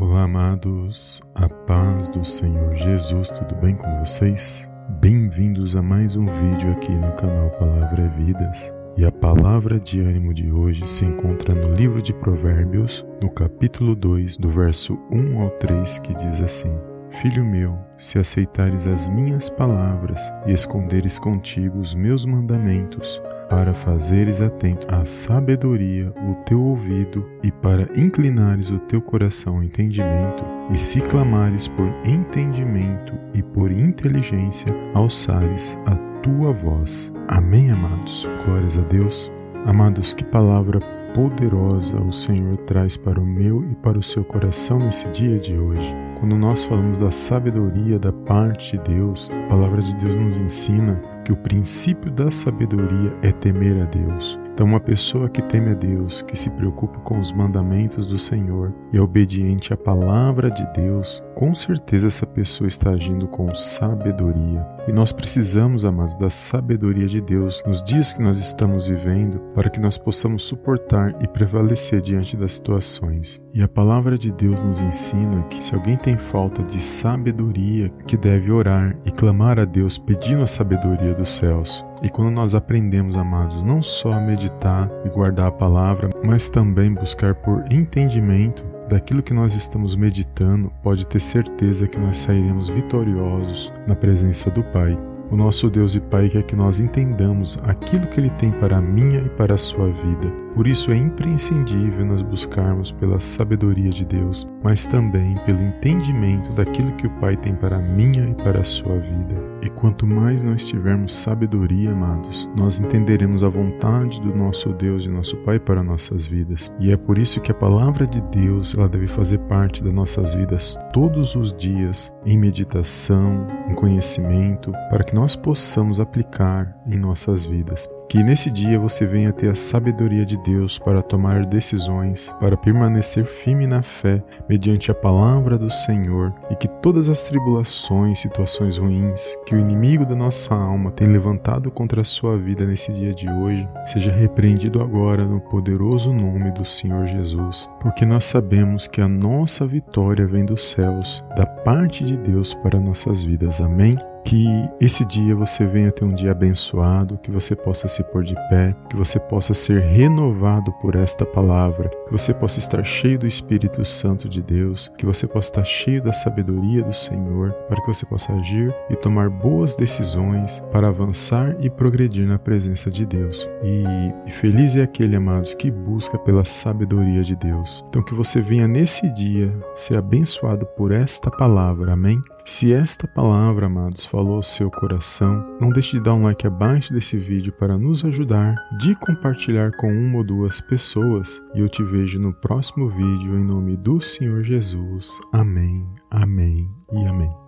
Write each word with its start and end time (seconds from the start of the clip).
Olá, 0.00 0.22
amados, 0.22 1.20
a 1.34 1.48
paz 1.48 2.08
do 2.08 2.24
Senhor 2.24 2.74
Jesus, 2.74 3.28
tudo 3.28 3.54
bem 3.56 3.74
com 3.74 3.98
vocês? 4.00 4.68
Bem-vindos 5.00 5.76
a 5.76 5.82
mais 5.82 6.16
um 6.16 6.24
vídeo 6.24 6.72
aqui 6.72 6.90
no 6.90 7.12
canal 7.12 7.50
Palavra 7.50 8.02
é 8.02 8.08
Vidas. 8.08 8.72
E 8.96 9.04
a 9.04 9.12
palavra 9.12 9.78
de 9.78 10.00
ânimo 10.00 10.32
de 10.32 10.50
hoje 10.50 10.88
se 10.88 11.04
encontra 11.04 11.54
no 11.54 11.74
livro 11.74 12.00
de 12.00 12.14
Provérbios, 12.14 13.06
no 13.20 13.30
capítulo 13.30 13.94
2, 13.94 14.38
do 14.38 14.48
verso 14.48 14.98
1 15.10 15.42
ao 15.42 15.50
3, 15.50 15.98
que 15.98 16.14
diz 16.14 16.40
assim: 16.40 16.74
Filho 17.20 17.44
meu, 17.44 17.78
se 17.98 18.18
aceitares 18.18 18.86
as 18.86 19.08
minhas 19.08 19.50
palavras 19.50 20.32
e 20.46 20.52
esconderes 20.52 21.18
contigo 21.18 21.78
os 21.78 21.94
meus 21.94 22.24
mandamentos, 22.24 23.22
para 23.48 23.74
fazeres 23.74 24.40
atento 24.40 24.86
à 24.92 25.04
sabedoria 25.04 26.12
o 26.26 26.34
teu 26.44 26.60
ouvido 26.60 27.28
e 27.42 27.52
para 27.52 27.86
inclinares 27.94 28.70
o 28.70 28.78
teu 28.78 29.00
coração 29.00 29.56
ao 29.56 29.62
entendimento, 29.62 30.42
e 30.70 30.78
se 30.78 31.00
clamares 31.02 31.68
por 31.68 31.86
entendimento 32.04 33.12
e 33.34 33.42
por 33.42 33.70
inteligência, 33.70 34.68
alçares 34.94 35.76
a 35.86 35.96
tua 36.22 36.52
voz. 36.52 37.12
Amém, 37.28 37.70
amados. 37.70 38.28
Glórias 38.44 38.78
a 38.78 38.82
Deus. 38.82 39.30
Amados, 39.66 40.14
que 40.14 40.24
palavra 40.24 40.80
poderosa 41.14 42.00
o 42.00 42.12
Senhor 42.12 42.56
traz 42.58 42.96
para 42.96 43.20
o 43.20 43.26
meu 43.26 43.64
e 43.70 43.74
para 43.76 43.98
o 43.98 44.02
seu 44.02 44.24
coração 44.24 44.78
nesse 44.78 45.08
dia 45.10 45.38
de 45.38 45.56
hoje. 45.56 45.94
Quando 46.18 46.36
nós 46.36 46.64
falamos 46.64 46.98
da 46.98 47.10
sabedoria 47.10 47.98
da 47.98 48.12
parte 48.12 48.76
de 48.76 48.84
Deus, 48.84 49.30
a 49.30 49.48
palavra 49.48 49.82
de 49.82 49.94
Deus 49.96 50.16
nos 50.16 50.38
ensina 50.38 51.02
que 51.24 51.32
o 51.32 51.36
princípio 51.36 52.10
da 52.10 52.30
sabedoria 52.30 53.12
é 53.22 53.32
temer 53.32 53.80
a 53.80 53.84
Deus. 53.84 54.41
Então, 54.52 54.66
uma 54.66 54.80
pessoa 54.80 55.30
que 55.30 55.40
teme 55.40 55.70
a 55.70 55.74
Deus, 55.74 56.20
que 56.22 56.36
se 56.36 56.50
preocupa 56.50 56.98
com 57.00 57.18
os 57.18 57.32
mandamentos 57.32 58.04
do 58.04 58.18
Senhor 58.18 58.72
e 58.92 58.98
é 58.98 59.00
obediente 59.00 59.72
à 59.72 59.76
palavra 59.76 60.50
de 60.50 60.64
Deus, 60.74 61.22
com 61.34 61.54
certeza 61.54 62.08
essa 62.08 62.26
pessoa 62.26 62.68
está 62.68 62.90
agindo 62.90 63.26
com 63.26 63.54
sabedoria. 63.54 64.66
E 64.86 64.92
nós 64.92 65.10
precisamos, 65.10 65.84
amados, 65.84 66.18
da 66.18 66.28
sabedoria 66.28 67.06
de 67.06 67.20
Deus 67.20 67.62
nos 67.66 67.82
dias 67.82 68.12
que 68.12 68.20
nós 68.20 68.38
estamos 68.38 68.86
vivendo 68.86 69.38
para 69.54 69.70
que 69.70 69.80
nós 69.80 69.96
possamos 69.96 70.42
suportar 70.42 71.14
e 71.22 71.28
prevalecer 71.28 72.02
diante 72.02 72.36
das 72.36 72.52
situações. 72.52 73.40
E 73.54 73.62
a 73.62 73.68
palavra 73.68 74.18
de 74.18 74.30
Deus 74.32 74.60
nos 74.60 74.82
ensina 74.82 75.42
que 75.44 75.64
se 75.64 75.74
alguém 75.74 75.96
tem 75.96 76.18
falta 76.18 76.62
de 76.62 76.80
sabedoria, 76.80 77.88
que 78.06 78.16
deve 78.18 78.50
orar 78.50 78.96
e 79.06 79.10
clamar 79.10 79.58
a 79.58 79.64
Deus 79.64 79.96
pedindo 79.96 80.42
a 80.42 80.46
sabedoria 80.46 81.14
dos 81.14 81.30
céus. 81.30 81.84
E 82.02 82.10
quando 82.10 82.30
nós 82.30 82.54
aprendemos, 82.54 83.16
amados, 83.16 83.62
não 83.62 83.82
só 83.82 84.12
a 84.12 84.20
meditar 84.20 84.90
e 85.04 85.08
guardar 85.08 85.46
a 85.46 85.52
palavra, 85.52 86.10
mas 86.22 86.48
também 86.48 86.92
buscar 86.92 87.34
por 87.34 87.64
entendimento 87.70 88.64
daquilo 88.88 89.22
que 89.22 89.32
nós 89.32 89.54
estamos 89.54 89.94
meditando, 89.94 90.72
pode 90.82 91.06
ter 91.06 91.20
certeza 91.20 91.86
que 91.86 91.98
nós 91.98 92.16
sairemos 92.16 92.68
vitoriosos 92.68 93.72
na 93.86 93.94
presença 93.94 94.50
do 94.50 94.64
Pai. 94.64 94.98
O 95.30 95.36
nosso 95.36 95.70
Deus 95.70 95.94
e 95.94 96.00
Pai 96.00 96.28
quer 96.28 96.42
que 96.42 96.54
nós 96.56 96.78
entendamos 96.78 97.56
aquilo 97.62 98.06
que 98.08 98.20
Ele 98.20 98.30
tem 98.30 98.50
para 98.50 98.76
a 98.76 98.82
minha 98.82 99.20
e 99.20 99.28
para 99.30 99.54
a 99.54 99.58
sua 99.58 99.86
vida. 99.86 100.30
Por 100.54 100.66
isso 100.66 100.90
é 100.90 100.96
imprescindível 100.96 102.04
nós 102.04 102.20
buscarmos 102.20 102.92
pela 102.92 103.18
sabedoria 103.18 103.88
de 103.88 104.04
Deus, 104.04 104.46
mas 104.62 104.86
também 104.86 105.36
pelo 105.46 105.62
entendimento 105.62 106.52
daquilo 106.52 106.92
que 106.96 107.06
o 107.06 107.10
Pai 107.20 107.36
tem 107.36 107.54
para 107.54 107.76
a 107.76 107.82
minha 107.82 108.28
e 108.28 108.34
para 108.34 108.60
a 108.60 108.64
sua 108.64 108.98
vida. 108.98 109.51
E 109.62 109.70
quanto 109.70 110.06
mais 110.06 110.42
nós 110.42 110.66
tivermos 110.66 111.14
sabedoria, 111.14 111.92
amados, 111.92 112.50
nós 112.56 112.80
entenderemos 112.80 113.44
a 113.44 113.48
vontade 113.48 114.20
do 114.20 114.34
nosso 114.34 114.72
Deus 114.72 115.04
e 115.04 115.08
nosso 115.08 115.36
Pai 115.38 115.60
para 115.60 115.84
nossas 115.84 116.26
vidas. 116.26 116.72
E 116.80 116.90
é 116.90 116.96
por 116.96 117.16
isso 117.16 117.40
que 117.40 117.52
a 117.52 117.54
palavra 117.54 118.04
de 118.04 118.20
Deus 118.22 118.74
ela 118.74 118.88
deve 118.88 119.06
fazer 119.06 119.38
parte 119.40 119.82
das 119.82 119.92
nossas 119.92 120.34
vidas 120.34 120.76
todos 120.92 121.36
os 121.36 121.54
dias, 121.54 122.12
em 122.26 122.36
meditação, 122.36 123.46
em 123.68 123.74
conhecimento, 123.74 124.72
para 124.90 125.04
que 125.04 125.14
nós 125.14 125.36
possamos 125.36 126.00
aplicar 126.00 126.76
em 126.86 126.98
nossas 126.98 127.46
vidas. 127.46 127.88
Que 128.12 128.22
nesse 128.22 128.50
dia 128.50 128.78
você 128.78 129.06
venha 129.06 129.32
ter 129.32 129.50
a 129.50 129.54
sabedoria 129.54 130.26
de 130.26 130.36
Deus 130.36 130.78
para 130.78 131.00
tomar 131.00 131.46
decisões, 131.46 132.30
para 132.38 132.58
permanecer 132.58 133.24
firme 133.24 133.66
na 133.66 133.82
fé 133.82 134.22
mediante 134.46 134.90
a 134.90 134.94
palavra 134.94 135.56
do 135.56 135.70
Senhor 135.70 136.30
e 136.50 136.54
que 136.54 136.68
todas 136.68 137.08
as 137.08 137.22
tribulações, 137.22 138.20
situações 138.20 138.76
ruins 138.76 139.34
que 139.46 139.54
o 139.54 139.58
inimigo 139.58 140.04
da 140.04 140.14
nossa 140.14 140.54
alma 140.54 140.92
tem 140.92 141.08
levantado 141.08 141.70
contra 141.70 142.02
a 142.02 142.04
sua 142.04 142.36
vida 142.36 142.66
nesse 142.66 142.92
dia 142.92 143.14
de 143.14 143.26
hoje, 143.30 143.66
seja 143.86 144.12
repreendido 144.12 144.82
agora 144.82 145.24
no 145.24 145.40
poderoso 145.40 146.12
nome 146.12 146.50
do 146.50 146.66
Senhor 146.66 147.06
Jesus, 147.06 147.66
porque 147.80 148.04
nós 148.04 148.26
sabemos 148.26 148.86
que 148.86 149.00
a 149.00 149.08
nossa 149.08 149.66
vitória 149.66 150.26
vem 150.26 150.44
dos 150.44 150.70
céus, 150.70 151.24
da 151.34 151.46
parte 151.46 152.04
de 152.04 152.18
Deus 152.18 152.52
para 152.52 152.78
nossas 152.78 153.24
vidas. 153.24 153.58
Amém. 153.62 153.96
Que 154.24 154.46
esse 154.80 155.04
dia 155.04 155.34
você 155.34 155.66
venha 155.66 155.92
ter 155.92 156.04
um 156.04 156.14
dia 156.14 156.32
abençoado, 156.32 157.18
que 157.18 157.30
você 157.30 157.54
possa 157.54 157.88
se 157.88 158.02
pôr 158.04 158.22
de 158.22 158.34
pé, 158.48 158.74
que 158.88 158.96
você 158.96 159.18
possa 159.18 159.52
ser 159.52 159.82
renovado 159.82 160.72
por 160.80 160.94
esta 160.94 161.26
palavra, 161.26 161.88
que 161.88 162.12
você 162.12 162.32
possa 162.32 162.58
estar 162.58 162.82
cheio 162.84 163.18
do 163.18 163.26
Espírito 163.26 163.84
Santo 163.84 164.28
de 164.28 164.42
Deus, 164.42 164.90
que 164.96 165.04
você 165.04 165.26
possa 165.26 165.48
estar 165.48 165.64
cheio 165.64 166.02
da 166.02 166.12
sabedoria 166.12 166.82
do 166.82 166.92
Senhor, 166.92 167.52
para 167.68 167.80
que 167.80 167.86
você 167.86 168.06
possa 168.06 168.32
agir 168.32 168.74
e 168.88 168.96
tomar 168.96 169.28
boas 169.28 169.74
decisões 169.76 170.60
para 170.72 170.88
avançar 170.88 171.56
e 171.60 171.68
progredir 171.68 172.26
na 172.26 172.38
presença 172.38 172.90
de 172.90 173.04
Deus. 173.04 173.48
E, 173.62 174.30
feliz 174.32 174.76
é 174.76 174.82
aquele, 174.82 175.16
amados, 175.16 175.54
que 175.54 175.70
busca 175.70 176.18
pela 176.18 176.44
sabedoria 176.44 177.22
de 177.22 177.36
Deus. 177.36 177.84
Então 177.88 178.02
que 178.02 178.14
você 178.14 178.40
venha 178.40 178.66
nesse 178.66 179.08
dia 179.10 179.52
ser 179.74 179.96
abençoado 179.96 180.66
por 180.66 180.92
esta 180.92 181.30
palavra. 181.30 181.92
Amém? 181.92 182.22
Se 182.44 182.72
esta 182.72 183.06
palavra, 183.06 183.66
amados, 183.66 184.04
falou 184.04 184.36
ao 184.36 184.42
seu 184.42 184.70
coração, 184.70 185.56
não 185.60 185.70
deixe 185.70 185.92
de 185.92 186.02
dar 186.02 186.14
um 186.14 186.24
like 186.24 186.46
abaixo 186.46 186.92
desse 186.92 187.16
vídeo 187.16 187.52
para 187.52 187.78
nos 187.78 188.04
ajudar, 188.04 188.56
de 188.78 188.94
compartilhar 188.96 189.72
com 189.76 189.92
uma 189.92 190.18
ou 190.18 190.24
duas 190.24 190.60
pessoas. 190.60 191.40
E 191.54 191.60
eu 191.60 191.68
te 191.68 191.82
vejo 191.82 192.18
no 192.18 192.32
próximo 192.32 192.88
vídeo 192.88 193.38
em 193.38 193.44
nome 193.44 193.76
do 193.76 194.00
Senhor 194.00 194.42
Jesus. 194.42 195.08
Amém, 195.32 195.88
amém 196.10 196.68
e 196.92 197.06
amém. 197.06 197.41